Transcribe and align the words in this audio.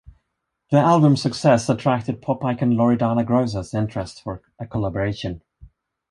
The 0.71 0.79
album's 0.79 1.21
success 1.21 1.69
attracted 1.69 2.23
pop 2.23 2.43
icon 2.43 2.71
Loredana 2.71 3.23
Groza's 3.23 3.71
interest 3.75 4.23
for 4.23 4.41
a 4.57 4.65
collaboration. 4.65 5.43